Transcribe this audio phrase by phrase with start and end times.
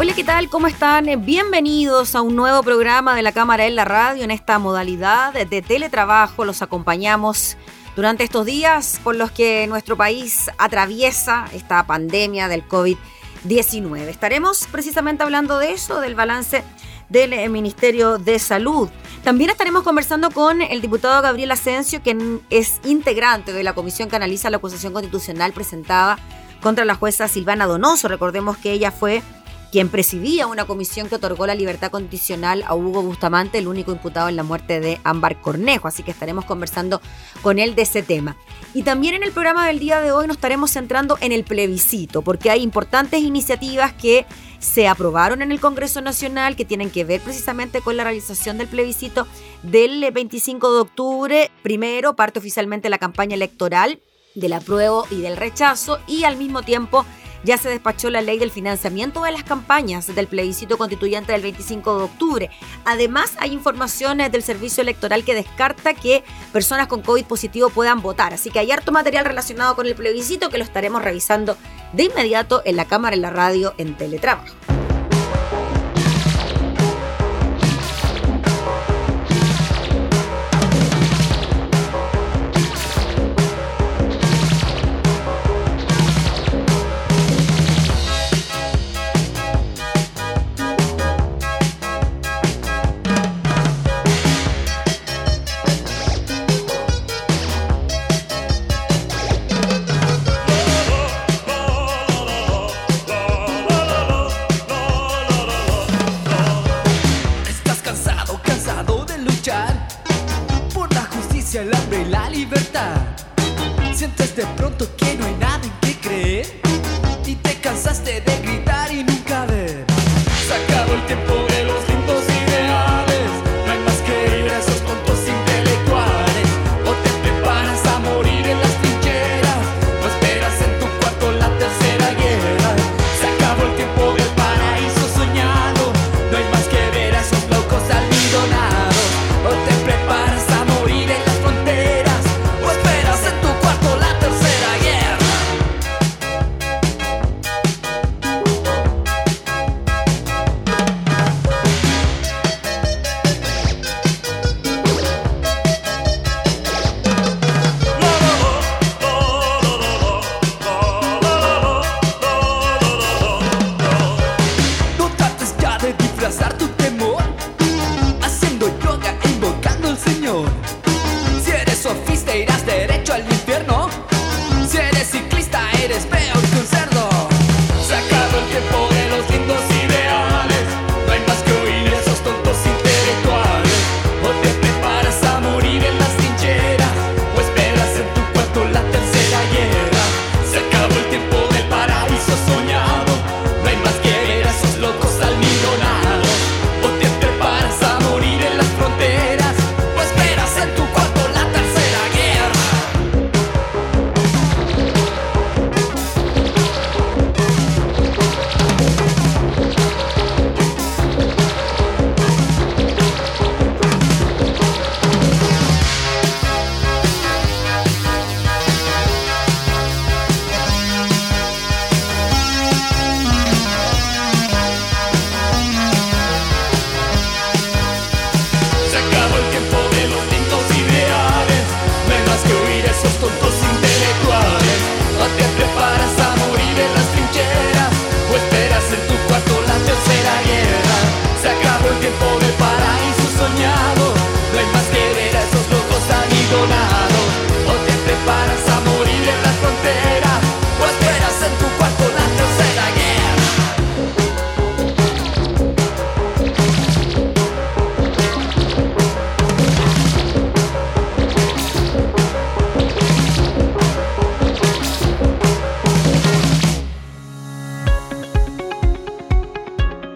[0.00, 0.48] Hola, ¿qué tal?
[0.48, 1.06] ¿Cómo están?
[1.24, 5.60] Bienvenidos a un nuevo programa de la Cámara en la Radio en esta modalidad de
[5.60, 6.44] teletrabajo.
[6.44, 7.56] Los acompañamos
[7.96, 14.02] durante estos días por los que nuestro país atraviesa esta pandemia del COVID-19.
[14.02, 16.62] Estaremos precisamente hablando de eso, del balance
[17.08, 18.88] del eh, Ministerio de Salud.
[19.24, 24.14] También estaremos conversando con el diputado Gabriel Asensio, quien es integrante de la comisión que
[24.14, 26.20] analiza la acusación constitucional presentada
[26.60, 28.06] contra la jueza Silvana Donoso.
[28.06, 29.24] Recordemos que ella fue
[29.70, 34.28] quien presidía una comisión que otorgó la libertad condicional a Hugo Bustamante, el único imputado
[34.28, 35.88] en la muerte de Ámbar Cornejo.
[35.88, 37.00] Así que estaremos conversando
[37.42, 38.36] con él de ese tema.
[38.74, 42.22] Y también en el programa del día de hoy nos estaremos centrando en el plebiscito,
[42.22, 44.26] porque hay importantes iniciativas que
[44.58, 48.68] se aprobaron en el Congreso Nacional que tienen que ver precisamente con la realización del
[48.68, 49.26] plebiscito
[49.62, 51.50] del 25 de octubre.
[51.62, 54.00] Primero parte oficialmente la campaña electoral
[54.34, 57.04] del apruebo y del rechazo y al mismo tiempo
[57.44, 61.98] ya se despachó la ley del financiamiento de las campañas del plebiscito constituyente del 25
[61.98, 62.50] de octubre.
[62.84, 68.34] Además, hay informaciones del servicio electoral que descarta que personas con COVID positivo puedan votar.
[68.34, 71.56] Así que hay harto material relacionado con el plebiscito que lo estaremos revisando
[71.92, 74.77] de inmediato en la cámara, en la radio, en teletrabajo.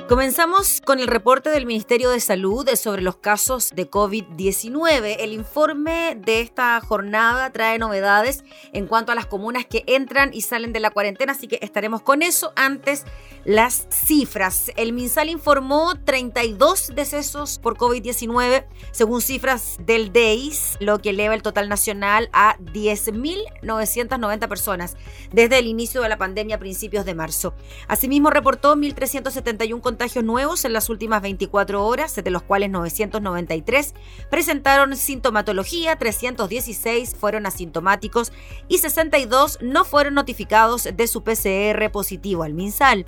[0.09, 5.17] Comenzamos con el reporte del Ministerio de Salud sobre los casos de COVID-19.
[5.21, 10.43] El informe de esta jornada trae novedades en cuanto a las comunas que entran y
[10.43, 12.53] salen de la cuarentena, así que estaremos con eso.
[12.57, 13.05] Antes,
[13.45, 14.71] las cifras.
[14.77, 21.43] El MinSal informó 32 decesos por COVID-19, según cifras del DEIS, lo que eleva el
[21.43, 24.97] total nacional a 10.990 personas
[25.33, 27.55] desde el inicio de la pandemia a principios de marzo.
[27.89, 33.95] Asimismo, reportó 1.371 contagios nuevos en las últimas 24 horas, de los cuales 993
[34.31, 38.33] presentaron sintomatología, 316 fueron asintomáticos
[38.69, 43.07] y 62 no fueron notificados de su PCR positivo al MinSal.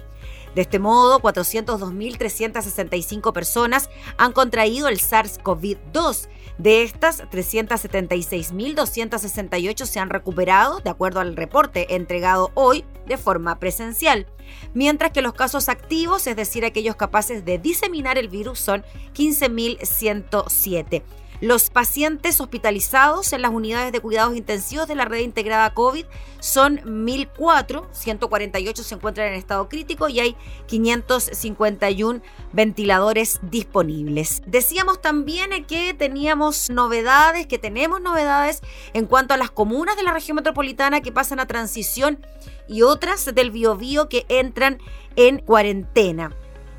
[0.55, 6.29] De este modo, 402.365 personas han contraído el SARS-CoV-2.
[6.59, 14.27] De estas, 376.268 se han recuperado, de acuerdo al reporte entregado hoy de forma presencial,
[14.73, 18.85] mientras que los casos activos, es decir, aquellos capaces de diseminar el virus, son
[19.15, 21.03] 15.107.
[21.45, 26.07] Los pacientes hospitalizados en las unidades de cuidados intensivos de la red integrada COVID
[26.41, 32.23] son 1.004, 148 se encuentran en estado crítico y hay 551
[32.55, 34.41] ventiladores disponibles.
[34.47, 38.63] Decíamos también que teníamos novedades, que tenemos novedades
[38.95, 42.27] en cuanto a las comunas de la región metropolitana que pasan a transición
[42.69, 44.79] y otras del Biobío que entran
[45.15, 46.35] en cuarentena.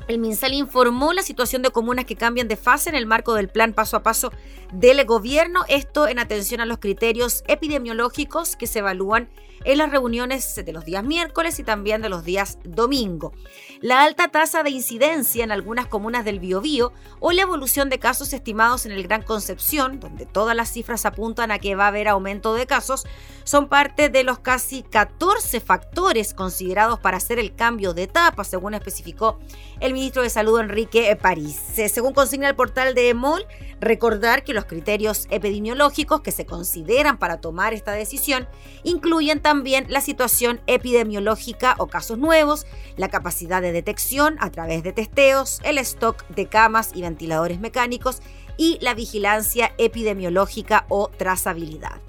[0.08, 3.48] El MinSal informó la situación de comunas que cambian de fase en el marco del
[3.48, 4.32] plan paso a paso
[4.72, 9.28] del gobierno, esto en atención a los criterios epidemiológicos que se evalúan
[9.64, 13.32] en las reuniones de los días miércoles y también de los días domingo.
[13.80, 18.32] La alta tasa de incidencia en algunas comunas del Biobío o la evolución de casos
[18.32, 22.06] estimados en el Gran Concepción, donde todas las cifras apuntan a que va a haber
[22.06, 23.06] aumento de casos,
[23.44, 28.74] son parte de los casi 14 factores considerados para hacer el cambio de etapa, según
[28.74, 29.38] especificó
[29.80, 31.58] el ministro de Salud Enrique París.
[31.72, 33.46] Según consigna el portal de EMOL,
[33.80, 38.46] recordar que los criterios epidemiológicos que se consideran para tomar esta decisión
[38.82, 42.66] incluyen también la situación epidemiológica o casos nuevos,
[42.98, 48.20] la capacidad de detección a través de testeos, el stock de camas y ventiladores mecánicos
[48.58, 52.02] y la vigilancia epidemiológica o trazabilidad.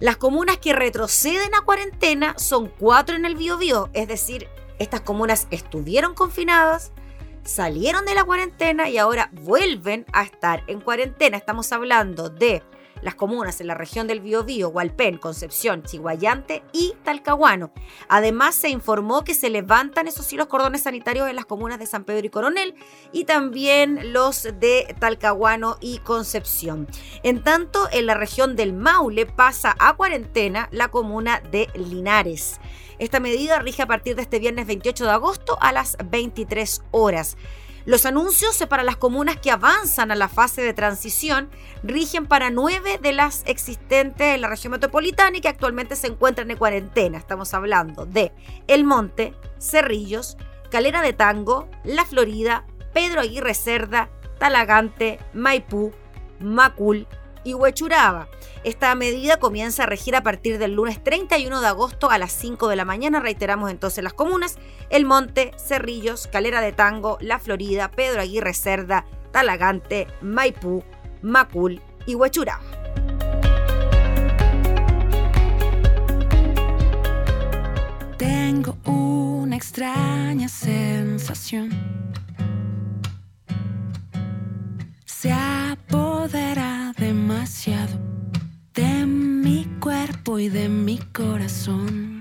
[0.00, 4.48] Las comunas que retroceden a cuarentena son cuatro en el Biobío, es decir,
[4.78, 6.92] estas comunas estuvieron confinadas,
[7.46, 11.36] salieron de la cuarentena y ahora vuelven a estar en cuarentena.
[11.36, 12.62] Estamos hablando de
[13.02, 17.70] las comunas en la región del Biobío, Hualpén, Concepción, Chihuayante y Talcahuano.
[18.08, 21.86] Además, se informó que se levantan, esos sí, los cordones sanitarios en las comunas de
[21.86, 22.74] San Pedro y Coronel
[23.12, 26.88] y también los de Talcahuano y Concepción.
[27.22, 32.60] En tanto, en la región del Maule pasa a cuarentena la comuna de Linares.
[32.98, 37.36] Esta medida rige a partir de este viernes 28 de agosto a las 23 horas.
[37.86, 41.48] Los anuncios para las comunas que avanzan a la fase de transición
[41.84, 46.50] rigen para nueve de las existentes en la región metropolitana y que actualmente se encuentran
[46.50, 47.16] en cuarentena.
[47.16, 48.32] Estamos hablando de
[48.66, 50.36] El Monte, Cerrillos,
[50.68, 55.92] Calera de Tango, La Florida, Pedro Aguirre Cerda, Talagante, Maipú,
[56.40, 57.06] Macul,
[57.46, 58.28] y Huechuraba.
[58.64, 62.66] Esta medida comienza a regir a partir del lunes 31 de agosto a las 5
[62.66, 63.20] de la mañana.
[63.20, 64.58] Reiteramos entonces las comunas:
[64.90, 70.82] El Monte, Cerrillos, Calera de Tango, La Florida, Pedro Aguirre Cerda, Talagante, Maipú,
[71.22, 72.64] Macul y Huechuraba.
[78.18, 81.70] Tengo una extraña sensación.
[85.04, 86.65] Se apodera
[86.98, 87.98] demasiado
[88.74, 92.15] de mi cuerpo y de mi corazón.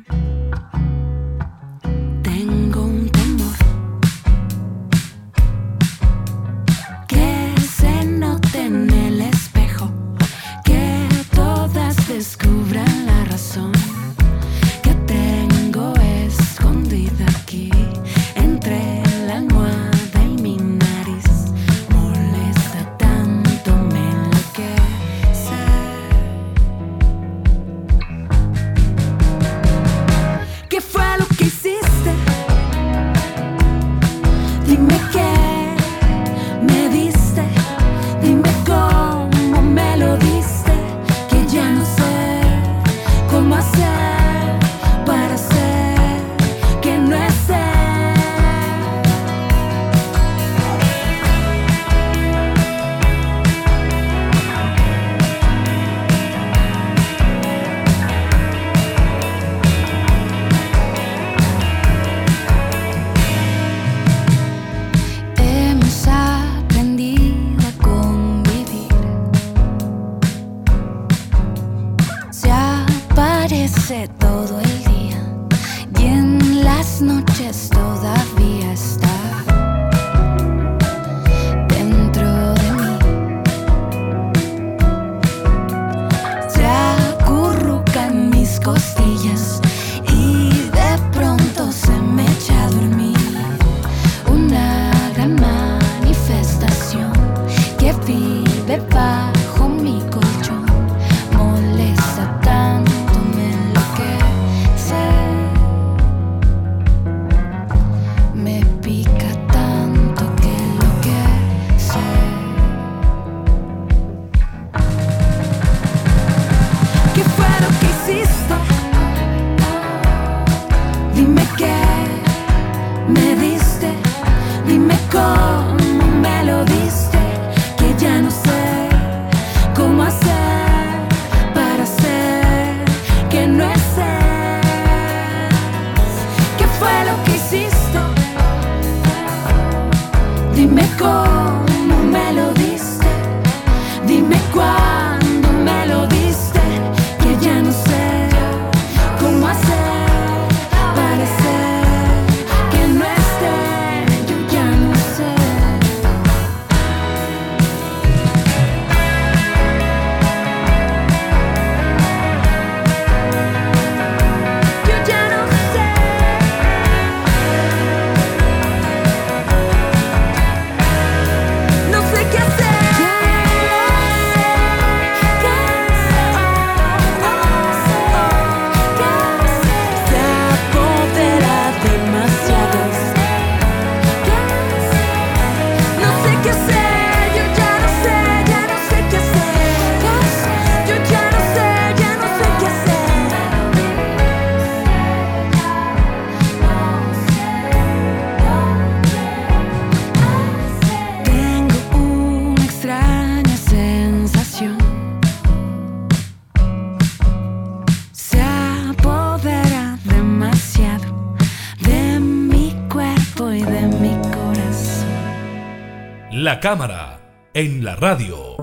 [216.65, 217.19] Cámara
[217.53, 218.55] en la radio.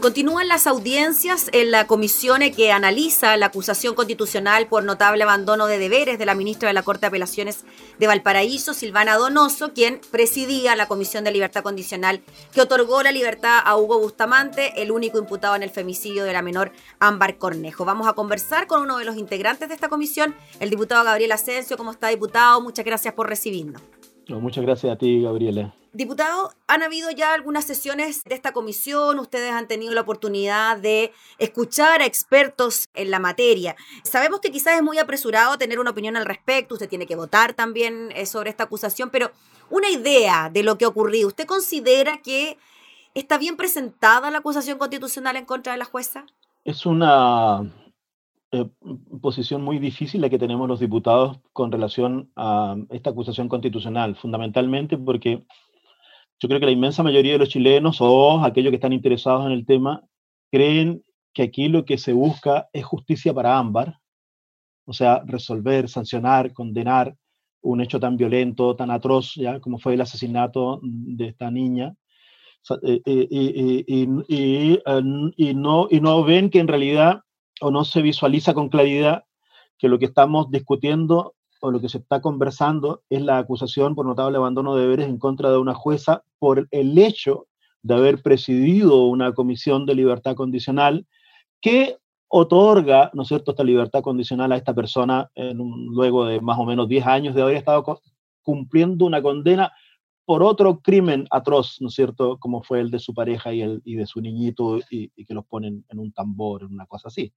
[0.00, 5.78] Continúan las audiencias en la comisión que analiza la acusación constitucional por notable abandono de
[5.78, 7.64] deberes de la ministra de la Corte de Apelaciones
[8.00, 12.20] de Valparaíso, Silvana Donoso, quien presidía la Comisión de Libertad Condicional
[12.52, 16.42] que otorgó la libertad a Hugo Bustamante, el único imputado en el femicidio de la
[16.42, 17.84] menor Ámbar Cornejo.
[17.84, 21.76] Vamos a conversar con uno de los integrantes de esta comisión, el diputado Gabriel Asensio.
[21.76, 22.60] ¿Cómo está, diputado?
[22.60, 23.80] Muchas gracias por recibirnos.
[24.28, 25.74] No, muchas gracias a ti, Gabriela.
[25.92, 31.12] Diputado, han habido ya algunas sesiones de esta comisión, ustedes han tenido la oportunidad de
[31.38, 33.76] escuchar a expertos en la materia.
[34.02, 37.54] Sabemos que quizás es muy apresurado tener una opinión al respecto, usted tiene que votar
[37.54, 39.30] también eh, sobre esta acusación, pero
[39.70, 42.58] una idea de lo que ha ocurrido, ¿usted considera que
[43.14, 46.26] está bien presentada la acusación constitucional en contra de la jueza?
[46.64, 47.62] Es una
[48.54, 48.66] eh,
[49.20, 54.98] posición muy difícil la que tenemos los diputados con relación a esta acusación constitucional, fundamentalmente
[54.98, 55.44] porque
[56.40, 59.52] yo creo que la inmensa mayoría de los chilenos o aquellos que están interesados en
[59.52, 60.02] el tema
[60.50, 63.98] creen que aquí lo que se busca es justicia para Ámbar,
[64.86, 67.16] o sea, resolver, sancionar, condenar
[67.62, 71.94] un hecho tan violento, tan atroz, ya como fue el asesinato de esta niña,
[72.62, 74.72] Sa- eh, eh, y, y- y-
[75.36, 77.20] y, eh, no, no ven que en realidad,
[77.60, 79.24] o no se visualiza con claridad,
[79.78, 84.06] que lo que estamos discutiendo o lo que se está conversando es la acusación por
[84.06, 87.46] notable abandono de deberes en contra de una jueza por el hecho
[87.82, 91.06] de haber presidido una comisión de libertad condicional
[91.60, 96.58] que otorga, ¿no es cierto?, esta libertad condicional a esta persona en luego de más
[96.58, 98.00] o menos 10 años de haber estado
[98.42, 99.72] cumpliendo una condena
[100.24, 103.82] por otro crimen atroz, ¿no es cierto?, como fue el de su pareja y, el,
[103.84, 107.32] y de su niñito y, que los ponen en un tambor, en una cosa así.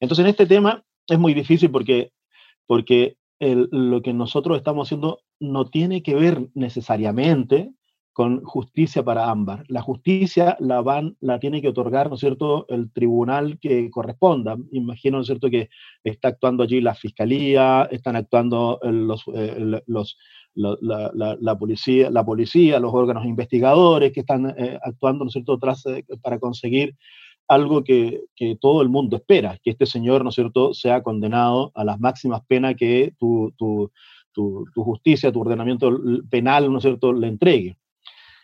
[0.00, 2.12] Entonces, en este tema es muy difícil porque,
[2.66, 7.72] porque lo que nosotros estamos haciendo no tiene que ver necesariamente
[8.12, 9.64] con justicia para Ámbar.
[9.68, 14.56] La justicia la, van, la tiene que otorgar, ¿no es cierto?, el tribunal que corresponda.
[14.70, 15.70] Imagino, ¿no es cierto?, que
[16.04, 20.18] está actuando allí la fiscalía, están actuando eh, los, eh, los,
[20.54, 22.10] la, policía,
[22.80, 26.96] los órganos investigadores que están eh, actuando, ¿no es cierto?, tras, eh, para conseguir
[27.48, 28.20] algo que,
[28.60, 32.42] todo el mundo espera, que este señor, ¿no es cierto?, sea condenado a las máximas
[32.46, 33.52] penas que tu,
[34.74, 37.76] justicia, tu ordenamiento penal, ¿no es cierto?, le entregue.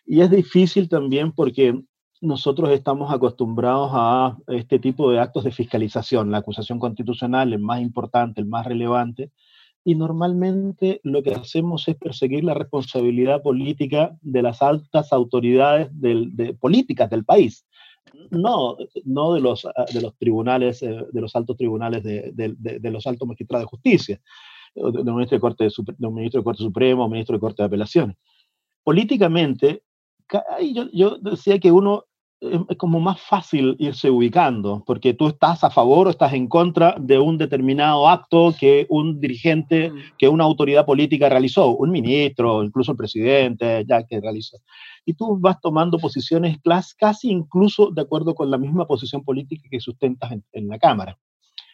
[0.07, 1.79] Y es difícil también porque
[2.21, 6.31] nosotros estamos acostumbrados a este tipo de actos de fiscalización.
[6.31, 9.31] La acusación constitucional, el más importante, el más relevante,
[9.89, 16.55] y normalmente lo que hacemos es perseguir la responsabilidad política de las altas autoridades de,
[16.61, 17.67] políticas del país,
[18.31, 18.77] no,
[19.07, 23.07] no de, los, ah, de los tribunales, eh, de los altos tribunales, de, de, los
[23.07, 24.21] altos magistrados de justicia,
[24.75, 27.63] de un ministro de Corte, de un ministro de Corte Supremo, un ministro de Corte
[27.63, 28.19] de Apelaciones.
[28.85, 29.85] Políticamente,
[30.71, 32.05] yo, yo decía que uno
[32.41, 36.95] es como más fácil irse ubicando, porque tú estás a favor o estás en contra
[36.99, 39.97] de un determinado acto que un dirigente, mm.
[40.19, 44.59] que una autoridad política realizó, un ministro, incluso el presidente, ya que realizó.
[45.05, 46.59] Y tú vas tomando posiciones
[46.97, 51.19] casi incluso de acuerdo con la misma posición política que sustentas en, en la Cámara.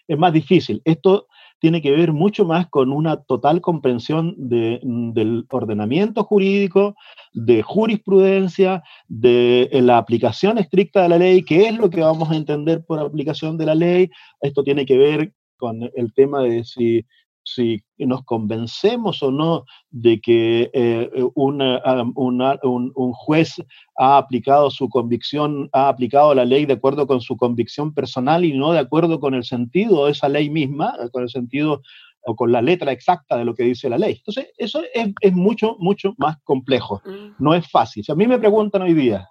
[0.06, 0.80] Es más difícil.
[0.85, 1.26] Esto
[1.58, 6.94] tiene que ver mucho más con una total comprensión mm, del ordenamiento jurídico,
[7.32, 12.30] de jurisprudencia, de eh, la aplicación estricta de la ley, qué es lo que vamos
[12.30, 14.11] a entender por aplicación de la ley.
[14.40, 17.06] Esto tiene que ver con el tema de si
[17.44, 23.54] si nos convencemos o no de que eh, un, juez
[23.96, 28.56] ha aplicado su convicción, ha aplicado la ley de acuerdo con su convicción personal y
[28.56, 31.82] no de acuerdo con el sentido de esa ley misma, con el sentido
[32.26, 34.14] o con la letra exacta de lo que dice la ley.
[34.16, 37.02] Entonces, eso es, mucho, mucho más complejo.
[37.04, 37.34] Mm.
[37.38, 38.02] No es fácil.
[38.02, 39.28] Si a mí me preguntan hoy día,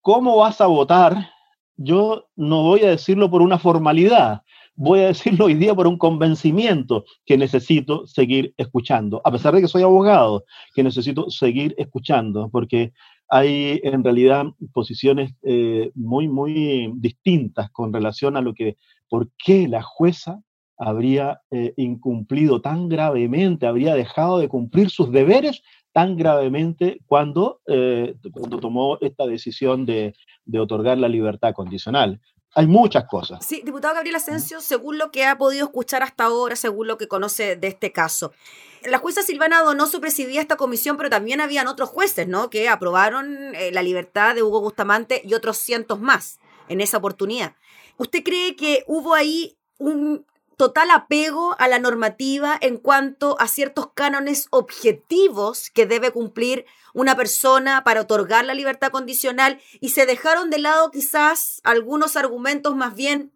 [0.00, 1.30] ¿cómo vas a votar?
[1.76, 4.42] Yo no voy a decirlo por una formalidad,
[4.80, 9.60] voy a decirlo hoy día por un convencimiento que necesito seguir escuchando, a pesar de
[9.60, 10.44] que soy abogado,
[10.74, 12.94] que necesito seguir escuchando, porque
[13.28, 18.78] hay en realidad posiciones eh, muy, muy distintas con relación a lo que,
[19.10, 20.40] por qué la jueza
[20.78, 28.14] habría eh, incumplido tan gravemente, habría dejado de cumplir sus deberes tan gravemente cuando, eh,
[28.32, 30.14] cuando tomó esta decisión de,
[30.46, 32.18] de, otorgar la libertad condicional
[32.54, 33.44] hay muchas cosas.
[33.44, 37.08] Sí, diputado Gabriel Asensio, según lo que ha podido escuchar hasta ahora, según lo que
[37.08, 38.32] conoce de este caso.
[38.82, 42.50] La jueza Silvana Donoso presidía esta comisión, pero también habían otros jueces, ¿no?
[42.50, 47.54] Que aprobaron eh, la libertad de Hugo Bustamante y otros cientos más en esa oportunidad.
[47.98, 50.24] ¿Usted cree que hubo ahí un
[50.60, 57.16] total apego a la normativa en cuanto a ciertos cánones objetivos que debe cumplir una
[57.16, 62.94] persona para otorgar la libertad condicional y se dejaron de lado quizás algunos argumentos más
[62.94, 63.32] bien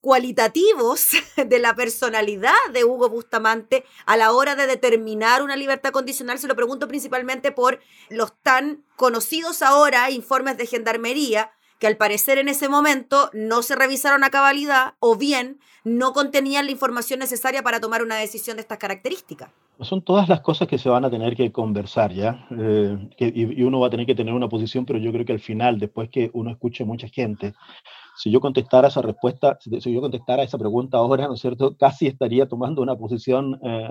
[0.00, 6.38] cualitativos de la personalidad de Hugo Bustamante a la hora de determinar una libertad condicional.
[6.38, 7.80] Se lo pregunto principalmente por
[8.10, 13.74] los tan conocidos ahora informes de gendarmería que al parecer en ese momento no se
[13.74, 18.60] revisaron a cabalidad o bien no contenían la información necesaria para tomar una decisión de
[18.60, 19.50] estas características.
[19.80, 22.46] Son todas las cosas que se van a tener que conversar, ¿ya?
[22.50, 25.40] Eh, y, uno va a tener que tener una posición, pero yo creo que al
[25.40, 27.54] final, después que uno escuche mucha gente,
[28.14, 31.74] si yo contestara esa respuesta, si yo contestara esa pregunta ahora, ¿no es cierto?
[31.78, 33.88] Casi estaría tomando una posición, eh,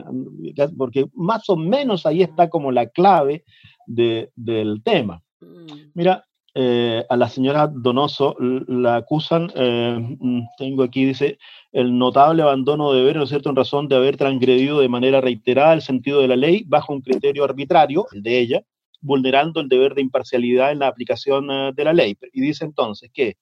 [0.77, 3.45] porque más o menos ahí está como la clave
[3.87, 5.23] del tema.
[5.41, 5.89] Mm.
[5.95, 6.23] Mira,
[6.55, 11.37] eh, a la señora Donoso la acusan, eh, mm, tengo aquí, dice,
[11.71, 15.21] el notable abandono de deber, ¿no es cierto?, en razón de haber transgredido de manera
[15.21, 18.63] reiterada el sentido de la ley bajo un criterio arbitrario, el de ella,
[19.01, 22.17] vulnerando el deber de imparcialidad en la aplicación eh, de la ley.
[22.33, 23.37] Y dice entonces que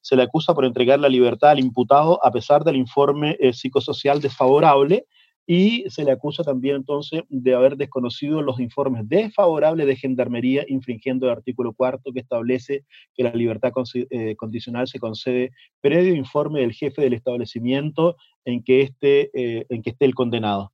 [0.00, 5.06] se le acusa por entregar la libertad al imputado a pesar del informe psicosocial desfavorable
[5.46, 11.26] y se le acusa también entonces de haber desconocido los informes desfavorables de Gendarmería, infringiendo
[11.26, 16.72] el artículo cuarto que establece que la libertad eh, condicional se concede previo informe del
[16.72, 20.72] jefe del establecimiento en que esté, eh, en que esté el condenado.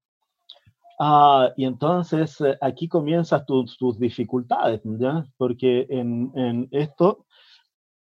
[1.01, 5.25] Ah, y entonces eh, aquí comienzan tus, tus, dificultades, ¿ya?
[5.39, 7.25] Porque en, en esto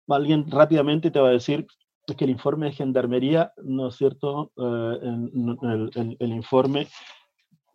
[0.08, 1.66] alguien rápidamente te va a decir,
[2.16, 4.52] que el informe de gendarmería, ¿no es cierto?
[4.56, 6.86] Eh, el, informe,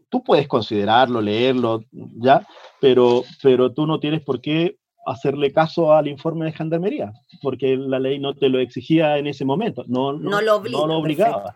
[0.09, 2.45] tú puedes considerarlo, leerlo, ¿ya?
[2.79, 7.99] Pero, pero tú no tienes por qué hacerle caso al informe de gendarmería, porque la
[7.99, 11.55] ley no te lo exigía en ese momento, no, no, lo, obligaba.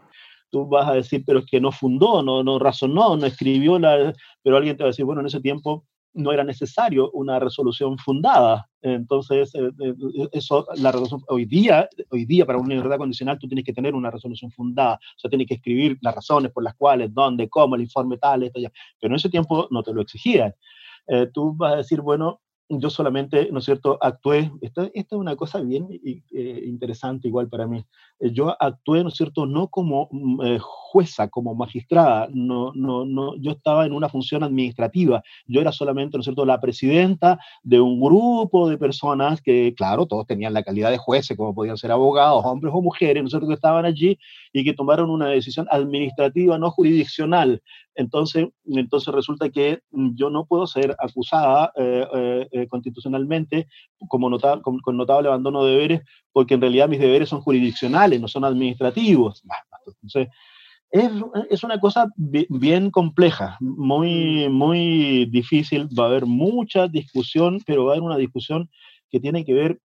[0.50, 4.14] Tú vas a decir, pero es que no fundó, no, no razonó, no escribió la...
[4.44, 5.84] Pero alguien te va a decir, bueno, en ese tiempo
[6.18, 8.70] no era necesario una resolución fundada.
[8.82, 13.48] Entonces, eh, eh, eso, la resolución, hoy día, hoy día para una libertad condicional tú
[13.48, 16.76] tienes que tener una resolución fundada, o sea, tienes que escribir las razones por las
[16.76, 18.72] cuales, dónde, cómo, el informe tal, esto ya.
[19.00, 20.54] Pero en ese tiempo no te lo exigían.
[21.08, 25.20] Eh, tú vas a decir, bueno, yo solamente, ¿no es cierto?, actué, esta, esta es
[25.20, 27.84] una cosa bien eh, interesante igual para mí,
[28.20, 33.06] eh, yo actué, ¿no es cierto?, no como mm, eh, jueza, como magistrada, no, no,
[33.06, 37.40] no, yo estaba en una función administrativa, yo era solamente, ¿no es cierto?, la presidenta
[37.64, 41.78] de un grupo de personas que, claro, todos tenían la calidad de jueces, como podían
[41.78, 44.18] ser abogados, hombres o mujeres, ¿no es cierto?, que estaban allí
[44.52, 47.62] y que tomaron una decisión administrativa, no jurisdiccional.
[47.98, 51.74] Entonces, entonces resulta que mm, yo no puedo ser acusada
[52.70, 53.68] constitucionalmente
[54.08, 54.30] como
[54.62, 58.46] con, con notable abandono de deberes porque en realidad mis deberes son jurisdiccionales, no son
[58.46, 59.44] administrativos.
[59.88, 60.28] Entonces,
[60.92, 61.12] es,
[61.50, 67.92] es, una cosa bien compleja, muy, muy difícil, va a haber mucha discusión, pero va
[67.92, 68.70] a haber una discusión
[69.10, 69.80] que tiene que ver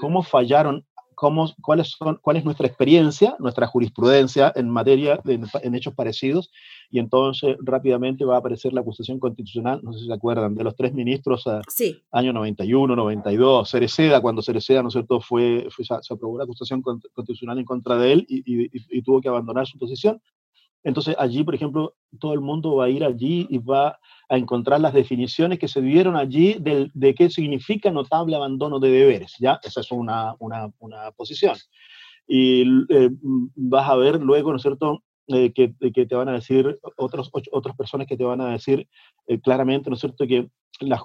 [0.00, 5.74] cómo fallaron, cómo, cuáles son, cuál es nuestra experiencia, nuestra jurisprudencia en materia, de, en
[5.74, 6.52] hechos parecidos,
[6.90, 10.62] y entonces rápidamente va a aparecer la acusación constitucional, no sé si se acuerdan, de
[10.62, 12.02] los tres ministros a sí.
[12.12, 16.82] año 91, 92, Cereceda, cuando Cereceda, ¿no es cierto?, fue, fue se aprobó la acusación
[16.82, 20.20] constitucional en contra de él y, y, y, tuvo que abandonar su posición.
[20.86, 24.80] Entonces allí, por ejemplo, todo el mundo va a ir allí y va a encontrar
[24.80, 29.58] las definiciones que se dieron allí de, qué significa notable abandono de deberes, ¿ya?
[29.64, 31.56] Esa es una, una, una posición.
[32.28, 33.10] Y eh,
[33.56, 37.32] vas a ver luego, ¿no es cierto?, eh, que, que, te van a decir, otros,
[37.50, 38.88] otras personas que te van a decir
[39.26, 40.48] eh, claramente, ¿no es cierto?, que,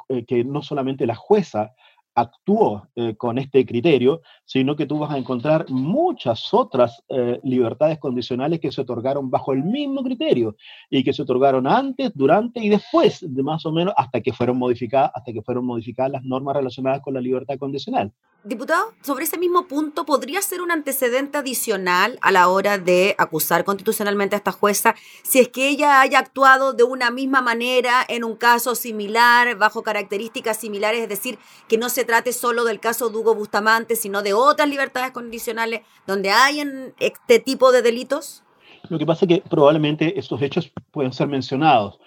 [0.09, 1.71] eh, que no solamente la jueza
[2.15, 7.99] actuó eh, con este criterio, sino que tú vas a encontrar muchas otras eh, libertades
[7.99, 10.55] condicionales que se otorgaron bajo el mismo criterio
[10.89, 14.57] y que se otorgaron antes, durante y después, de más o menos hasta que fueron
[14.57, 18.11] modificadas, hasta que fueron modificadas las normas relacionadas con la libertad condicional.
[18.43, 23.63] Diputado, sobre ese mismo punto, ¿podría ser un antecedente adicional a la hora de acusar
[23.63, 28.23] constitucionalmente a esta jueza si es que ella haya actuado de una misma manera en
[28.23, 33.11] un caso similar, bajo características similares, es decir, que no se trate solo del caso
[33.11, 38.41] de Hugo Bustamante, sino de otras libertades condicionales donde hayan este tipo de delitos?
[38.89, 41.99] Lo que pasa es que probablemente estos hechos pueden ser mencionados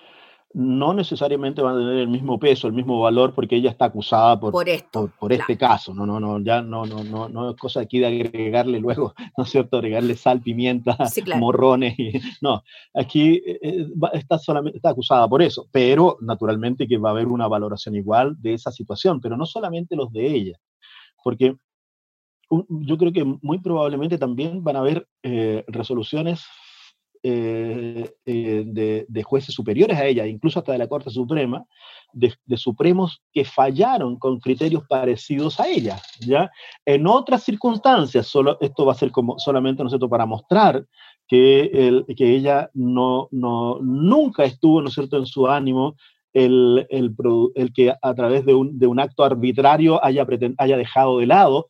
[0.54, 4.38] no necesariamente van a tener el mismo peso, el mismo valor, porque ella está acusada
[4.38, 5.92] por, por, esto, por, por este caso.
[5.92, 9.42] No, no, no, ya no, no, no, no es cosa aquí de agregarle luego, ¿no
[9.42, 9.78] es cierto?
[9.78, 11.40] Agregarle sal, pimienta, Sí, claro.
[11.40, 11.98] morrones.
[11.98, 12.62] Y, no,
[12.94, 17.26] aquí eh, eh, está, solamente, está acusada por eso, pero naturalmente que va a haber
[17.26, 20.60] una valoración igual de esa situación, pero no solamente los de ella,
[21.24, 21.56] porque
[22.68, 26.44] yo creo que muy probablemente también van a haber eh, resoluciones
[27.26, 28.64] eh, eh,
[29.08, 31.64] de, jueces superiores a ella, incluso hasta de la Corte Suprema,
[32.12, 36.50] de, supremos que fallaron con criterios parecidos a ella, ¿ya?
[36.84, 40.84] En otras circunstancias, solo, esto va a ser como solamente, ¿no es para mostrar
[41.26, 45.96] que, el, que ella no, no, nunca estuvo, ¿no es cierto?, en su ánimo
[46.34, 50.26] el, el, que a través de un, de un acto arbitrario haya,
[50.58, 51.68] haya dejado de lado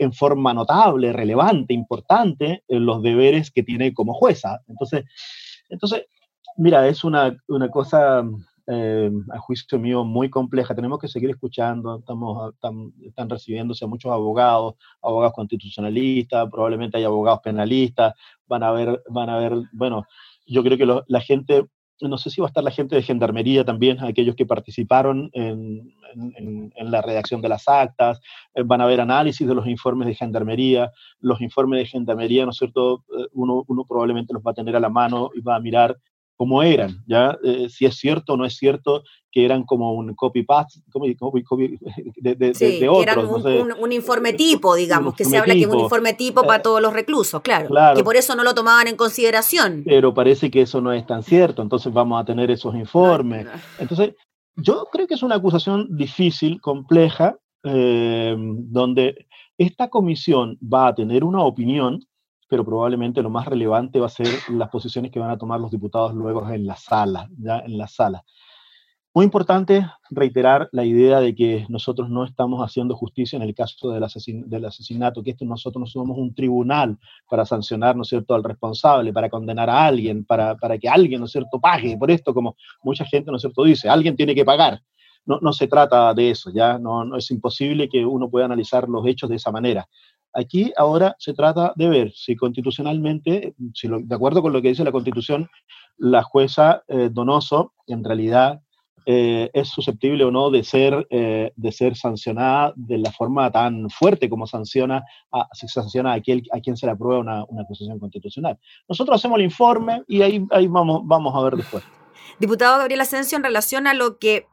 [0.00, 4.60] en forma notable, relevante, importante, eh, los deberes que tiene como jueza.
[4.66, 5.04] Entonces,
[5.68, 6.06] entonces
[6.56, 8.22] mira, es una, una cosa,
[8.66, 10.74] eh, a juicio mío, muy compleja.
[10.74, 17.40] Tenemos que seguir escuchando, estamos, están, están recibiéndose muchos abogados, abogados constitucionalistas, probablemente hay abogados
[17.42, 18.14] penalistas,
[18.46, 20.04] van a ver, van a ver, bueno,
[20.46, 21.66] yo creo que la gente,
[22.08, 25.92] no sé si va a estar la gente de gendarmería también, aquellos que participaron en,
[26.36, 28.20] en- la redacción de las actas,
[28.54, 32.50] eh, van a ver análisis de los informes de gendarmería, los informes de gendarmería, ¿no
[32.50, 33.04] es cierto?
[33.18, 35.96] Eh, Uno, uno probablemente los va a tener a la mano y va a mirar
[36.40, 37.36] cómo eran, ¿ya?
[37.44, 41.42] Eh, si es cierto o no es cierto que eran como un copy-paste copy, copy,
[41.42, 41.78] copy
[42.16, 43.60] de, de, Sí, de, de que otros, eran no un, sé.
[43.60, 45.82] un- un informe tipo, digamos, que se habla que es un tipo.
[45.84, 47.94] informe tipo para Eh, todos los reclusos, claro, claro.
[47.94, 49.82] que por eso no lo tomaban en consideración.
[49.84, 53.46] Pero parece que eso no es tan cierto, entonces vamos a tener esos informes.
[53.78, 54.14] Entonces,
[54.56, 59.26] yo creo que es una acusación difícil, compleja, eh, donde
[59.58, 62.00] esta comisión va a tener una opinión,
[62.50, 65.70] pero probablemente lo más relevante va a ser las posiciones que van a tomar los
[65.70, 68.24] diputados luego en la sala, ya en la sala.
[69.14, 73.90] Muy importante reiterar la idea de que nosotros no estamos haciendo justicia en el caso
[73.90, 78.08] del, asesin- del asesinato, que esto nosotros no somos un tribunal para sancionar, ¿no es
[78.08, 81.96] cierto?, al responsable, para condenar a alguien, para, para que alguien, ¿no es cierto?, pague
[81.96, 84.80] por esto, como mucha gente, ¿no es cierto?, dice, alguien tiene que pagar.
[85.26, 88.88] No, no se trata de eso, ya no, no es imposible que uno pueda analizar
[88.88, 89.88] los hechos de esa manera.
[90.32, 94.92] Aquí ahora se trata de ver si constitucionalmente, de acuerdo con lo que dice la
[94.92, 95.48] Constitución,
[95.98, 98.60] la jueza eh, Donoso en realidad
[99.06, 103.88] eh, es susceptible o no de ser, eh, de ser sancionada de la forma tan
[103.90, 107.62] fuerte como sanciona a, se sanciona a, aquel, a quien se le aprueba una, una
[107.62, 108.58] acusación constitucional.
[108.88, 111.82] Nosotros hacemos el informe y ahí, ahí vamos, vamos a ver después.
[112.38, 114.46] Diputado Gabriel Asensio, en relación a lo que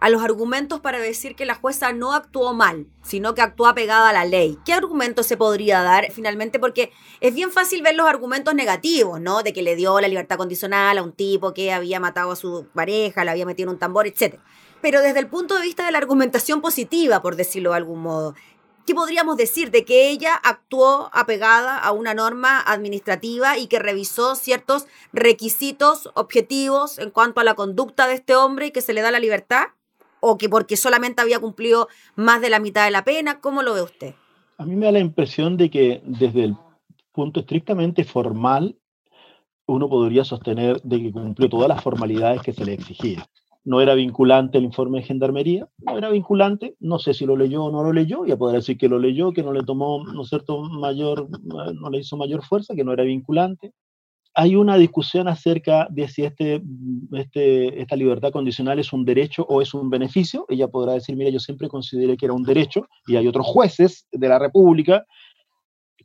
[0.00, 4.10] a los argumentos para decir que la jueza no actuó mal, sino que actuó apegada
[4.10, 4.58] a la ley.
[4.64, 6.58] ¿Qué argumento se podría dar finalmente?
[6.58, 9.42] Porque es bien fácil ver los argumentos negativos, ¿no?
[9.42, 12.66] De que le dio la libertad condicional a un tipo que había matado a su
[12.74, 14.38] pareja, la había metido en un tambor, etc.
[14.82, 18.34] Pero desde el punto de vista de la argumentación positiva, por decirlo de algún modo,
[18.86, 19.70] ¿qué podríamos decir?
[19.70, 26.98] De que ella actuó apegada a una norma administrativa y que revisó ciertos requisitos objetivos
[26.98, 29.68] en cuanto a la conducta de este hombre y que se le da la libertad
[30.28, 33.40] o que porque solamente había cumplido más de la mitad de la pena?
[33.40, 34.14] ¿Cómo lo ve usted?
[34.58, 36.56] A mí me da la impresión de que desde el
[37.12, 38.76] punto estrictamente formal,
[39.66, 43.24] uno podría sostener de que cumplió todas las formalidades que se le exigía.
[43.64, 47.64] No era vinculante el informe de gendarmería, no era vinculante, no sé si lo leyó
[47.64, 50.24] o no lo leyó, ya podrá decir que lo leyó, que no le tomó, ¿no
[50.24, 53.72] cierto?, mayor, no le hizo mayor fuerza, que no era vinculante
[54.38, 56.62] hay una discusión acerca de si este,
[57.12, 60.44] este, esta libertad condicional es un derecho o es un beneficio.
[60.50, 64.06] Ella podrá decir, mira, yo siempre consideré que era un derecho y hay otros jueces
[64.12, 65.06] de la República,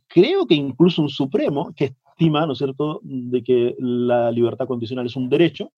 [0.08, 5.04] creo que incluso un Supremo, que estima, ¿no es cierto?, de que la libertad condicional
[5.04, 5.70] es un derecho,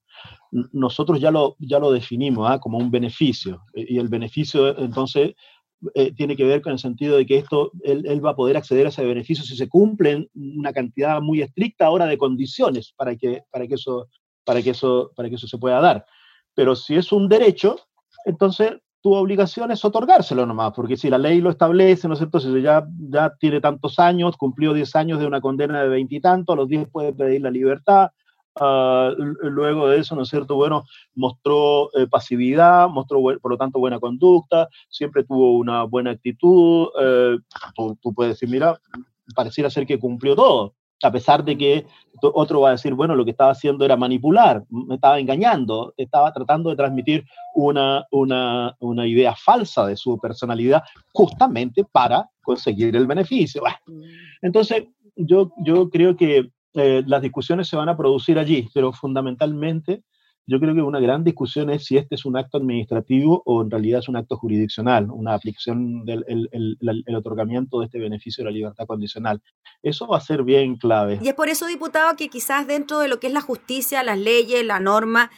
[0.73, 2.61] nosotros ya lo, ya lo definimos ¿ah?
[2.61, 3.63] como un beneficio.
[3.75, 5.35] Y el beneficio, entonces,
[5.95, 8.87] eh, tiene que ver con el sentido de que esto, él, va a poder acceder
[8.87, 13.43] a ese beneficio si se cumplen una cantidad muy estricta ahora de condiciones para que,
[13.51, 14.09] para que, eso,
[14.45, 16.07] para que, eso, para que eso se pueda dar.
[16.55, 17.77] Pero si es un derecho,
[18.25, 22.41] entonces tu obligación es otorgárselo nomás, porque si la ley lo establece, ¿no es cierto?
[22.41, 26.57] Si ya, ya tiene tantos años, cumplió 10 años de una condena de veintitantos, a
[26.57, 28.09] los 10 puede pedir la libertad,
[28.57, 30.55] Ah, luego de eso, ¿no es cierto?
[30.55, 36.89] Bueno, mostró eh, pasividad, mostró, por lo tanto, buena conducta, siempre tuvo una buena actitud.
[37.01, 37.37] Eh,
[37.75, 38.79] tú, puedes decir, mira,
[39.35, 41.87] pareciera ser que cumplió todo, a pesar de que
[42.23, 46.33] otro va a decir, bueno, lo que estaba haciendo era manipular, me estaba engañando, estaba
[46.33, 53.07] tratando de transmitir una, una, una idea falsa de su personalidad justamente para conseguir el
[53.07, 53.63] beneficio.
[53.87, 54.03] Mm.
[54.43, 54.85] entonces,
[55.17, 60.03] yo, yo creo que eh, las discusiones se van a producir allí, pero fundamentalmente
[60.47, 63.71] yo creo que una gran discusión es si este es un acto administrativo o en
[63.71, 68.55] realidad es un acto jurisdiccional, una aplicación del el, otorgamiento de este beneficio de la
[68.55, 69.41] libertad condicional.
[69.83, 71.19] Eso va a ser bien clave.
[71.23, 74.19] Y es por eso, diputado, que quizás dentro de lo que es la justicia, las
[74.19, 75.31] leyes, la norma,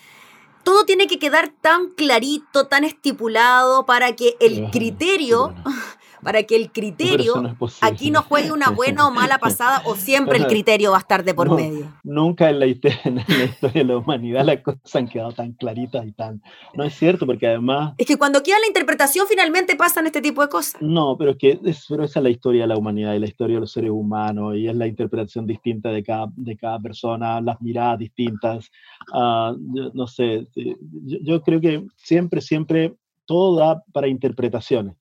[0.65, 5.55] todo tiene que quedar tan clarito, tan estipulado para que el criterio
[6.27, 7.35] para que el criterio
[7.83, 11.23] aquí no juegue una buena o mala pasada o siempre el criterio va a estar
[11.23, 11.87] de por medio.
[12.03, 13.05] Nunca en la, historia
[13.73, 16.43] de la humanidad las cosas han quedado tan claritas y tan...
[16.75, 17.95] No es cierto, porque además...
[17.97, 20.83] Es que cuando queda la interpretación finalmente pasan este tipo de cosas.
[20.83, 23.55] No, pero es que pero esa es la historia de la humanidad y la historia
[23.55, 27.63] de los seres humanos y es la interpretación distinta de cada, de cada persona, las
[27.63, 28.69] miradas distintas.
[29.15, 29.55] Ah,
[29.95, 34.97] no sé, yo, yo creo que siempre, siempre todo da para interpretaciones.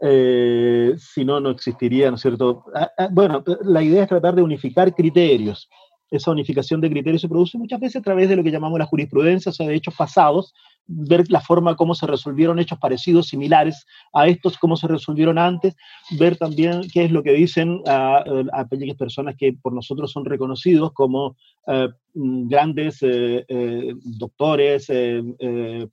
[0.00, 2.64] Eh, si no, no existiría, ¿no es cierto?
[2.74, 5.68] Ah, ah, bueno, la idea es tratar de unificar criterios.
[6.10, 8.86] Esa unificación de criterios se produce muchas veces a través de lo que llamamos la
[8.86, 10.54] jurisprudencia, o sea, de hechos pasados,
[10.86, 15.74] ver la forma como se resolvieron hechos parecidos, similares a estos, cómo se resolvieron antes,
[16.16, 20.92] ver también qué es lo que dicen a, aquellas personas que por nosotros son reconocidos
[20.92, 24.86] como eh, grandes eh, doctores,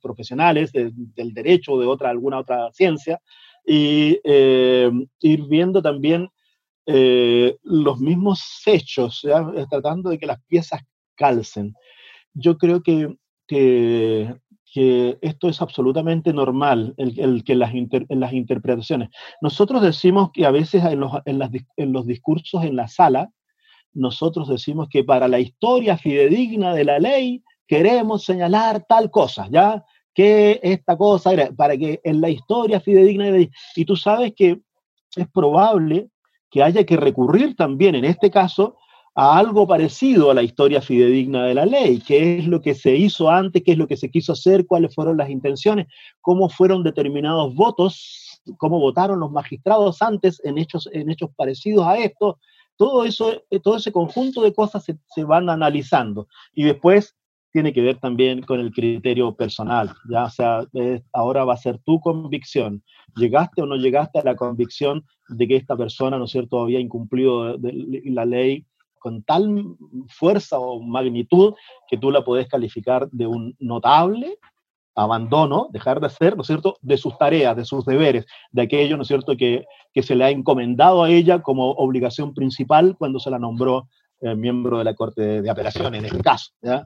[0.00, 3.20] profesionales del derecho o de otra, alguna otra ciencia,
[3.66, 6.28] y eh, ir viendo también
[6.86, 9.26] eh, los mismos hechos,
[9.70, 10.82] tratando de que las piezas
[11.16, 11.74] calcen.
[12.34, 14.34] Yo creo que, que,
[15.22, 19.10] esto es absolutamente normal, el, que las, en las interpretaciones.
[19.40, 23.30] Nosotros decimos que a veces en los, en, las, en los discursos en la sala,
[23.92, 29.84] nosotros decimos que para la historia fidedigna de la ley queremos señalar tal cosa, ¿ya?
[30.14, 33.50] Que esta cosa era para que en la historia fidedigna de...
[33.74, 34.60] Y tú sabes que
[35.16, 36.08] es probable
[36.50, 38.76] que haya que recurrir también en este caso
[39.16, 42.96] a algo parecido a la historia fidedigna de la ley, qué es lo que se
[42.96, 45.86] hizo antes, qué es lo que se quiso hacer, cuáles fueron las intenciones,
[46.20, 51.96] cómo fueron determinados votos, cómo votaron los magistrados antes en hechos, en hechos parecidos a
[51.98, 52.38] esto.
[52.76, 57.14] Todo eso, todo ese conjunto de cosas se, se van analizando y después
[57.54, 60.66] tiene que ver también con el criterio personal, ya, sea,
[61.12, 62.82] ahora va a ser tu convicción.
[63.14, 66.80] ¿Llegaste o no llegaste a la convicción de que esta persona, ¿no es cierto?, había
[66.80, 68.66] incumplido la ley
[68.98, 69.76] con tal
[70.08, 71.54] fuerza o magnitud
[71.88, 74.36] que tú la podés calificar de un notable
[74.96, 78.96] abandono, dejar de hacer, ¿no es cierto?, de sus tareas, de sus deberes, de aquello,
[78.96, 83.20] ¿no es cierto?, que, que se le ha encomendado a ella como obligación principal cuando
[83.20, 83.86] se la nombró
[84.22, 86.84] eh, miembro de la Corte de, de Apelación en este caso, ¿ya?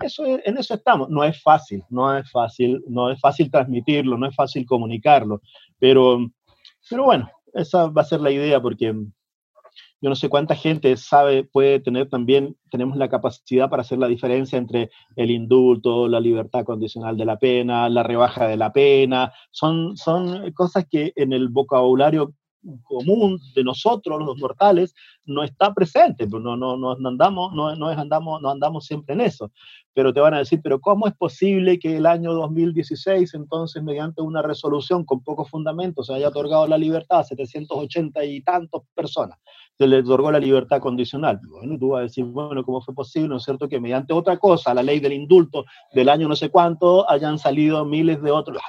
[0.00, 1.08] Eso en eso estamos.
[1.10, 5.40] No es fácil, no es fácil, no es fácil transmitirlo, no es fácil comunicarlo,
[5.78, 6.18] pero,
[6.88, 8.94] pero bueno, esa va a ser la idea porque
[10.00, 14.06] yo no sé cuánta gente sabe, puede tener también, tenemos la capacidad para hacer la
[14.06, 19.32] diferencia entre el indulto, la libertad condicional de la pena, la rebaja de la pena.
[19.50, 22.34] Son, son cosas que en el vocabulario
[22.82, 24.94] común de nosotros, los mortales,
[25.24, 29.20] no está presente, pues no, no, no, andamos, no, no, andamos, no andamos siempre en
[29.20, 29.50] eso.
[29.94, 34.22] Pero te van a decir, pero ¿cómo es posible que el año 2016, entonces, mediante
[34.22, 39.38] una resolución con pocos fundamentos, se haya otorgado la libertad a 780 y tantos personas?
[39.76, 41.40] Se le otorgó la libertad condicional.
[41.48, 44.36] Bueno, tú vas a decir, bueno, ¿cómo fue posible, no es cierto, que mediante otra
[44.38, 48.62] cosa, la ley del indulto del año no sé cuánto, hayan salido miles de otros?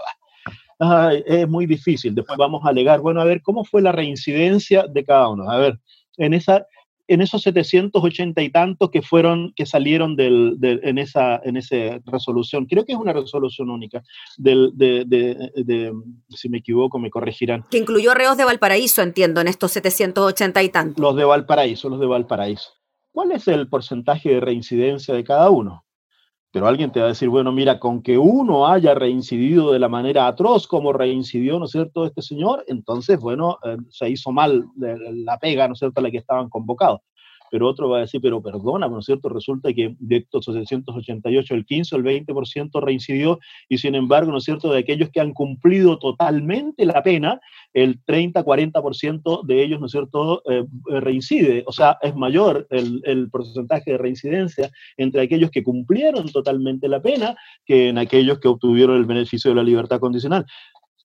[1.25, 2.15] Es muy difícil.
[2.15, 5.49] Después vamos a alegar, bueno, a ver, ¿cómo fue la reincidencia de cada uno?
[5.49, 5.79] A ver,
[6.17, 6.65] en, esa,
[7.07, 12.65] en esos 780 y tantos que fueron, que salieron del, en, esa, en esa resolución,
[12.65, 14.03] creo que es una resolución única,
[14.37, 15.93] del, de, de,
[16.29, 17.65] si me equivoco me corregirán.
[17.69, 21.01] Que incluyó reos de Valparaíso, entiendo, en estos 780 y tantos.
[21.01, 22.69] Los de Valparaíso, los de Valparaíso.
[23.11, 25.83] ¿Cuál es el porcentaje de reincidencia de cada uno?
[26.53, 29.87] Pero alguien te va a decir, bueno, mira, con que uno haya reincidido de la
[29.87, 34.65] manera atroz como reincidió, ¿no es cierto?, este señor, entonces, bueno, eh, se hizo mal
[34.75, 37.01] la pega, ¿no es cierto?, a la que estaban convocados
[37.51, 39.29] pero otro va a decir, pero perdona, ¿no es cierto?
[39.29, 44.37] Resulta que de estos 788, el 15 o el 20% reincidió y sin embargo, ¿no
[44.37, 47.39] es cierto?, de aquellos que han cumplido totalmente la pena,
[47.73, 50.65] el 30-40% de ellos, ¿no es cierto?, eh,
[50.99, 51.63] reincide.
[51.65, 57.01] O sea, es mayor el, el porcentaje de reincidencia entre aquellos que cumplieron totalmente la
[57.01, 57.35] pena
[57.65, 60.45] que en aquellos que obtuvieron el beneficio de la libertad condicional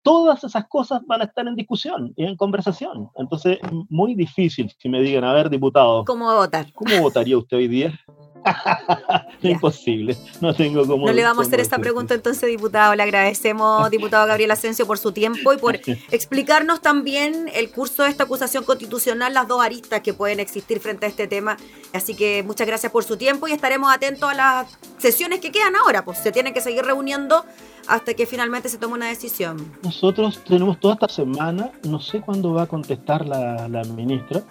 [0.04, 3.10] todas esas cosas van a estar en discusión y en conversación.
[3.16, 6.04] Entonces, muy difícil que me digan, a ver, diputado.
[6.04, 6.72] ¿Cómo va a votar?
[6.74, 7.98] ¿Cómo votaría usted hoy día?
[9.42, 11.06] Imposible, no tengo cómo.
[11.06, 12.94] No le vamos a hacer esta pregunta entonces, diputado.
[12.94, 15.76] Le agradecemos, diputado Gabriel Asensio, por su tiempo y por
[16.10, 21.06] explicarnos también el curso de esta acusación constitucional, las dos aristas que pueden existir frente
[21.06, 21.56] a este tema.
[21.92, 25.76] Así que muchas gracias por su tiempo y estaremos atentos a las sesiones que quedan
[25.76, 27.44] ahora, pues se tienen que seguir reuniendo
[27.86, 29.72] hasta que finalmente se tome una decisión.
[29.82, 34.42] Nosotros tenemos toda esta semana, no sé cuándo va a contestar la, la ministra,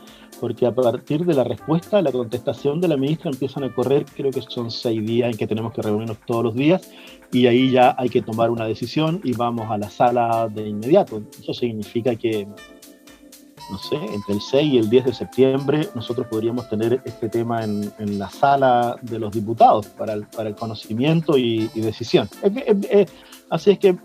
[0.44, 4.30] porque a partir de la respuesta, la contestación de la ministra empiezan a correr, creo
[4.30, 6.92] que son seis días en que tenemos que reunirnos todos los días
[7.32, 11.24] y ahí ya hay que tomar una decisión y vamos a la sala de inmediato.
[11.40, 12.46] Eso significa que,
[13.72, 17.64] no sé, entre el 6 y el 10 de septiembre nosotros podríamos tener este tema
[17.64, 22.28] en, en la sala de los diputados para el, para el conocimiento y, y decisión.
[23.50, 23.96] así es que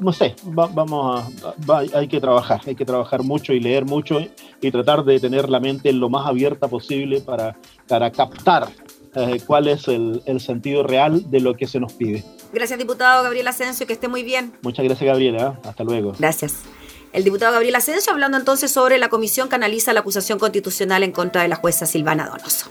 [0.00, 1.24] no sé, vamos
[1.66, 4.20] a, hay que trabajar, hay que trabajar mucho y leer mucho
[4.60, 7.56] y tratar de tener la mente lo más abierta posible para,
[7.86, 8.68] para captar
[9.14, 12.24] eh, cuál es el, el, sentido real de lo que se nos pide.
[12.52, 14.52] Gracias, diputado Gabriel Asensio, que esté muy bien.
[14.62, 15.58] Muchas gracias, Gabriela.
[15.64, 16.12] Hasta luego.
[16.18, 16.62] Gracias.
[17.12, 21.12] El diputado Gabriel Asensio hablando entonces sobre la comisión que analiza la acusación constitucional en
[21.12, 22.70] contra de la jueza Silvana Donoso.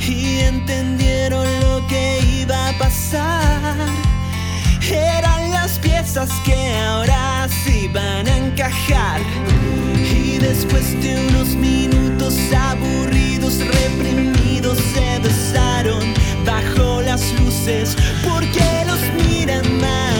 [0.00, 3.76] Y entendieron lo que iba a pasar.
[4.90, 9.20] Eran las piezas que ahora sí van a encajar.
[10.14, 17.96] Y después de unos minutos aburridos, reprimidos, se besaron bajo las luces.
[18.22, 20.11] Porque los miran mal,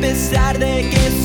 [0.00, 1.15] pesar de que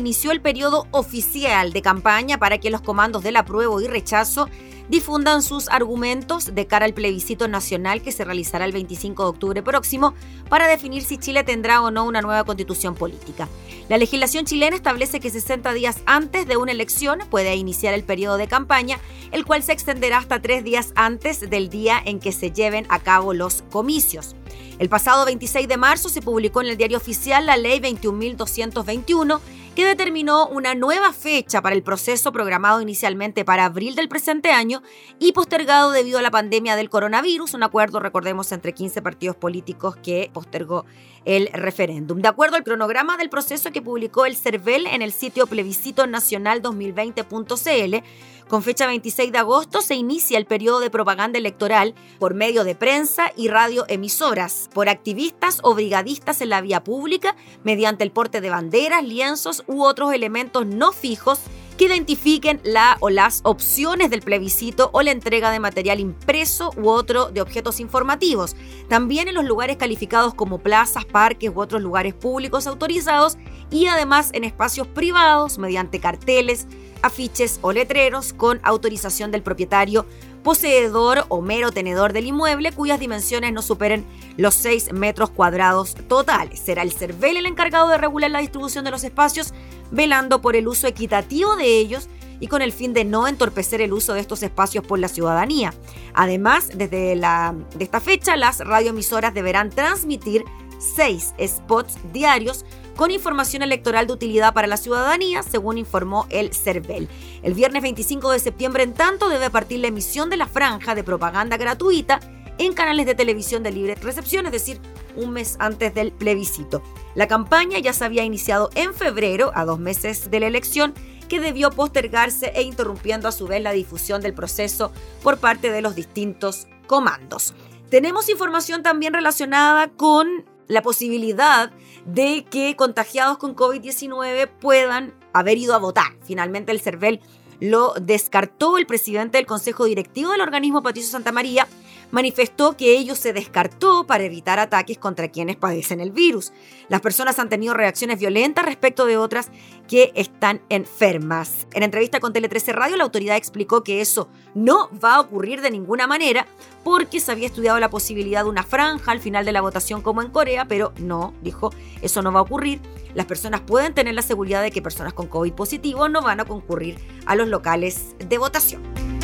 [0.00, 4.48] inició el periodo oficial de campaña para que los comandos del apruebo y rechazo
[4.88, 9.62] difundan sus argumentos de cara al plebiscito nacional que se realizará el 25 de octubre
[9.62, 10.14] próximo
[10.48, 13.48] para definir si Chile tendrá o no una nueva constitución política.
[13.88, 18.36] La legislación chilena establece que 60 días antes de una elección puede iniciar el periodo
[18.36, 18.98] de campaña,
[19.30, 22.98] el cual se extenderá hasta tres días antes del día en que se lleven a
[22.98, 24.34] cabo los comicios.
[24.80, 29.40] El pasado 26 de marzo se publicó en el diario oficial la ley 21.221
[29.74, 34.82] que determinó una nueva fecha para el proceso programado inicialmente para abril del presente año
[35.18, 39.96] y postergado debido a la pandemia del coronavirus, un acuerdo, recordemos, entre 15 partidos políticos
[39.96, 40.84] que postergó
[41.24, 42.20] el referéndum.
[42.20, 46.62] De acuerdo al cronograma del proceso que publicó el CERVEL en el sitio plebiscito nacional
[46.62, 48.04] 2020.cl,
[48.50, 52.74] con fecha 26 de agosto se inicia el periodo de propaganda electoral por medio de
[52.74, 58.50] prensa y radioemisoras, por activistas o brigadistas en la vía pública, mediante el porte de
[58.50, 61.38] banderas, lienzos u otros elementos no fijos
[61.78, 66.88] que identifiquen la o las opciones del plebiscito o la entrega de material impreso u
[66.88, 68.56] otro de objetos informativos.
[68.88, 73.38] También en los lugares calificados como plazas, parques u otros lugares públicos autorizados
[73.70, 76.66] y además en espacios privados mediante carteles,
[77.02, 80.06] afiches o letreros con autorización del propietario,
[80.42, 84.04] poseedor o mero tenedor del inmueble cuyas dimensiones no superen
[84.36, 86.60] los 6 metros cuadrados totales.
[86.60, 89.52] Será el CERVEL el encargado de regular la distribución de los espacios,
[89.90, 92.08] velando por el uso equitativo de ellos
[92.40, 95.74] y con el fin de no entorpecer el uso de estos espacios por la ciudadanía.
[96.14, 100.44] Además, desde la, de esta fecha, las radioemisoras deberán transmitir
[100.80, 102.64] seis spots diarios
[102.96, 107.08] con información electoral de utilidad para la ciudadanía, según informó el CERVEL.
[107.42, 111.04] El viernes 25 de septiembre, en tanto, debe partir la emisión de la franja de
[111.04, 112.20] propaganda gratuita
[112.58, 114.80] en canales de televisión de libre recepción, es decir,
[115.16, 116.82] un mes antes del plebiscito.
[117.14, 120.92] La campaña ya se había iniciado en febrero, a dos meses de la elección,
[121.30, 125.80] que debió postergarse e interrumpiendo a su vez la difusión del proceso por parte de
[125.80, 127.54] los distintos comandos.
[127.88, 131.72] Tenemos información también relacionada con la posibilidad
[132.06, 136.12] de que contagiados con COVID-19 puedan haber ido a votar.
[136.22, 137.20] Finalmente el CERVEL
[137.58, 141.66] lo descartó el presidente del Consejo Directivo del organismo, Patricio Santamaría,
[142.10, 146.52] manifestó que ello se descartó para evitar ataques contra quienes padecen el virus.
[146.88, 149.50] Las personas han tenido reacciones violentas respecto de otras
[149.88, 151.66] que están enfermas.
[151.72, 155.60] En entrevista con Tele 13 Radio, la autoridad explicó que eso no va a ocurrir
[155.60, 156.46] de ninguna manera
[156.84, 160.22] porque se había estudiado la posibilidad de una franja al final de la votación como
[160.22, 162.80] en Corea, pero no, dijo, eso no va a ocurrir.
[163.14, 166.44] Las personas pueden tener la seguridad de que personas con COVID positivo no van a
[166.44, 169.19] concurrir a los locales de votación.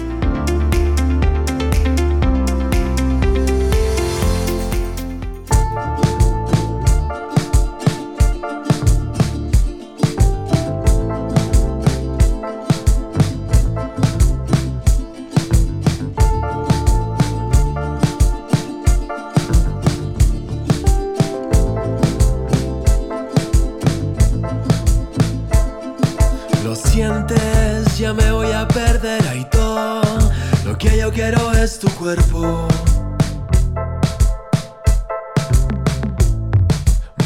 [31.63, 32.67] Es tu cuerpo.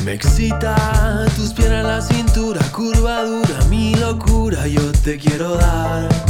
[0.04, 6.29] Me excita tus piernas, la cintura, curvadura, mi locura, yo te quiero dar.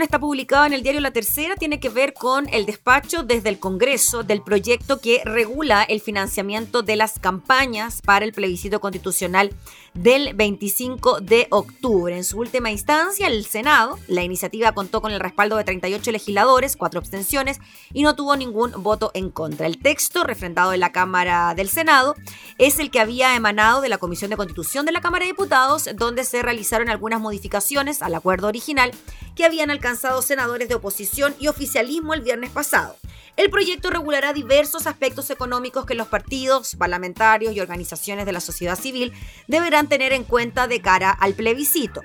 [0.00, 3.58] está publicada en el diario La Tercera, tiene que ver con el despacho desde el
[3.58, 9.50] Congreso del proyecto que regula el financiamiento de las campañas para el plebiscito constitucional
[9.92, 12.16] del 25 de octubre.
[12.16, 16.76] En su última instancia, el Senado, la iniciativa contó con el respaldo de 38 legisladores,
[16.76, 17.60] cuatro abstenciones
[17.92, 19.66] y no tuvo ningún voto en contra.
[19.66, 22.14] El texto, refrendado en la Cámara del Senado,
[22.56, 25.90] es el que había emanado de la Comisión de Constitución de la Cámara de Diputados,
[25.96, 28.92] donde se realizaron algunas modificaciones al acuerdo original
[29.34, 32.96] que habían alcanzado senadores de oposición y oficialismo el viernes pasado.
[33.36, 38.78] El proyecto regulará diversos aspectos económicos que los partidos, parlamentarios y organizaciones de la sociedad
[38.78, 39.12] civil
[39.46, 42.02] deberán tener en cuenta de cara al plebiscito.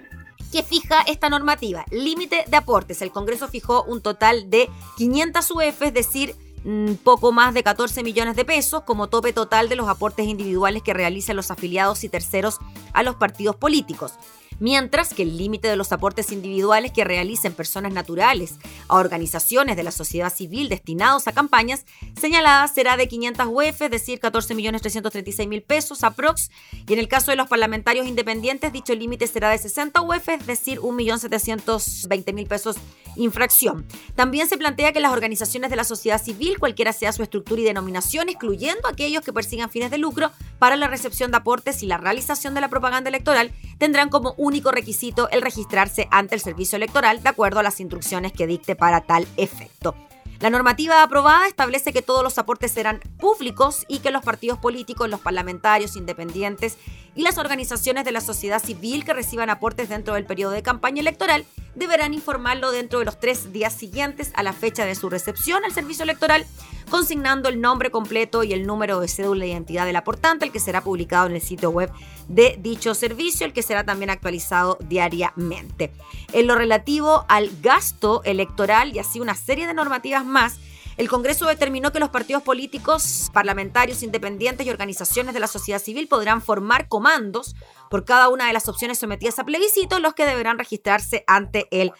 [0.51, 1.83] ¿Qué fija esta normativa?
[1.91, 3.01] Límite de aportes.
[3.01, 8.01] El Congreso fijó un total de 500 UF, es decir, mm, poco más de 14
[8.03, 12.09] millones de pesos como tope total de los aportes individuales que realicen los afiliados y
[12.09, 12.59] terceros
[12.93, 14.13] a los partidos políticos
[14.59, 18.55] mientras que el límite de los aportes individuales que realicen personas naturales
[18.87, 21.85] a organizaciones de la sociedad civil destinados a campañas
[22.19, 26.49] señaladas será de 500 UF, es decir, 14.336.000 pesos aprox,
[26.87, 30.47] y en el caso de los parlamentarios independientes dicho límite será de 60 UF, es
[30.47, 32.77] decir, 1.720.000 pesos
[33.17, 33.85] infracción.
[34.15, 37.65] También se plantea que las organizaciones de la sociedad civil, cualquiera sea su estructura y
[37.65, 41.97] denominación, excluyendo aquellos que persigan fines de lucro para la recepción de aportes y la
[41.97, 47.21] realización de la propaganda electoral, tendrán como único requisito el registrarse ante el servicio electoral
[47.21, 49.93] de acuerdo a las instrucciones que dicte para tal efecto.
[50.39, 55.09] La normativa aprobada establece que todos los aportes serán públicos y que los partidos políticos,
[55.09, 56.77] los parlamentarios independientes
[57.15, 61.01] y las organizaciones de la sociedad civil que reciban aportes dentro del periodo de campaña
[61.01, 65.65] electoral deberán informarlo dentro de los tres días siguientes a la fecha de su recepción
[65.65, 66.45] al servicio electoral,
[66.91, 70.59] consignando el nombre completo y el número de cédula de identidad del aportante, el que
[70.59, 71.91] será publicado en el sitio web
[72.27, 75.91] de dicho servicio, el que será también actualizado diariamente.
[76.33, 80.59] En lo relativo al gasto electoral y así una serie de normativas más,
[80.97, 86.07] el Congreso determinó que los partidos políticos, parlamentarios independientes y organizaciones de la sociedad civil
[86.07, 87.55] podrán formar comandos
[87.91, 91.91] por cada una de las opciones sometidas a plebiscito, los que deberán registrarse ante el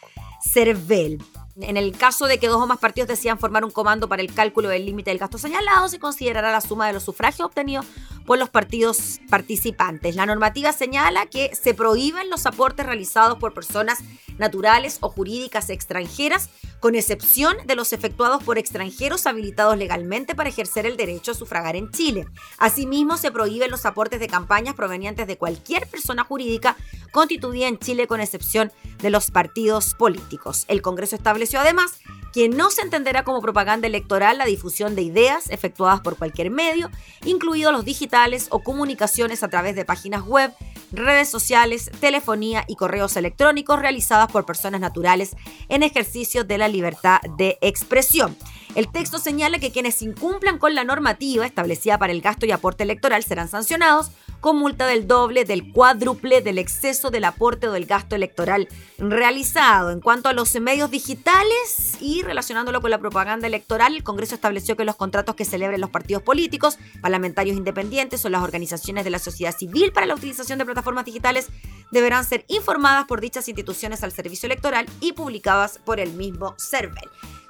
[0.44, 1.24] CERVEL.
[1.62, 4.34] En el caso de que dos o más partidos decidan formar un comando para el
[4.34, 7.86] cálculo del límite del gasto señalado, se considerará la suma de los sufragios obtenidos
[8.28, 10.16] por los partidos participantes.
[10.16, 14.00] La normativa señala que se prohíben los aportes realizados por personas
[14.38, 16.50] naturales o jurídicas extranjeras,
[16.80, 21.76] con excepción de los efectuados por extranjeros habilitados legalmente para ejercer el derecho a sufragar
[21.76, 22.28] en Chile.
[22.58, 26.76] Asimismo, se prohíben los aportes de campañas provenientes de cualquier persona jurídica
[27.12, 30.66] constituida en Chile, con excepción de los partidos políticos.
[30.68, 32.00] El Congreso estableció además
[32.34, 36.92] que no se entenderá como propaganda electoral la difusión de ideas efectuadas por cualquier medio,
[37.26, 40.54] incluidos los digitales o comunicaciones a través de páginas web,
[40.92, 45.36] redes sociales, telefonía y correos electrónicos realizadas por personas naturales
[45.70, 48.38] en ejercicio de la libertad de expresión.
[48.76, 52.84] El texto señala que quienes incumplan con la normativa establecida para el gasto y aporte
[52.84, 57.86] electoral serán sancionados con multa del doble, del cuádruple del exceso del aporte o del
[57.86, 58.68] gasto electoral
[59.00, 59.90] realizado.
[59.92, 64.76] En cuanto a los medios digitales y relacionándolo con la propaganda electoral, el Congreso estableció
[64.76, 69.20] que los contratos que celebren los partidos políticos, parlamentarios independientes o las organizaciones de la
[69.20, 71.48] sociedad civil para la utilización de plataformas digitales
[71.92, 76.54] deberán ser informadas por dichas instituciones al servicio electoral y publicadas por el mismo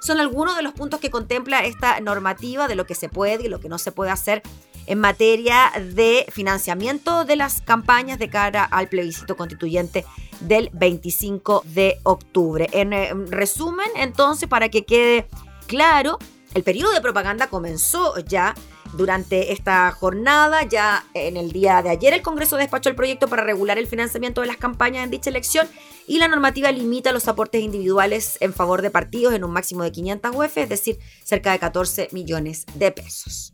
[0.00, 3.48] Son algunos de los puntos que contempla esta normativa de lo que se puede y
[3.48, 4.42] lo que no se puede hacer
[4.86, 10.06] en materia de financiamiento de las campañas de cara al plebiscito constituyente
[10.40, 12.68] del 25 de octubre.
[12.72, 15.28] En eh, resumen, entonces, para que quede
[15.66, 16.18] claro,
[16.54, 18.54] el periodo de propaganda comenzó ya
[18.94, 20.62] durante esta jornada.
[20.62, 24.40] Ya en el día de ayer el Congreso despachó el proyecto para regular el financiamiento
[24.40, 25.68] de las campañas en dicha elección
[26.08, 29.92] y la normativa limita los aportes individuales en favor de partidos en un máximo de
[29.92, 33.52] 500 UF, es decir, cerca de 14 millones de pesos.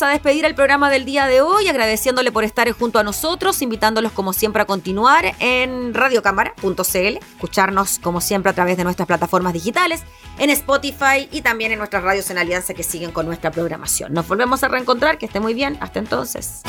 [0.00, 4.12] A despedir el programa del día de hoy, agradeciéndole por estar junto a nosotros, invitándolos
[4.12, 10.02] como siempre a continuar en radiocámara.cl, escucharnos como siempre a través de nuestras plataformas digitales,
[10.38, 14.14] en Spotify y también en nuestras radios en Alianza que siguen con nuestra programación.
[14.14, 16.62] Nos volvemos a reencontrar, que esté muy bien, hasta entonces.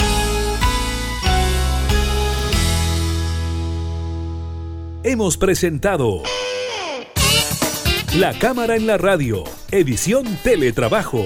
[5.06, 6.24] Hemos presentado
[8.18, 11.26] La Cámara en la Radio, edición Teletrabajo.